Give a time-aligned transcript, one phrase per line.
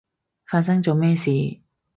[0.47, 1.29] 發生咗咩事？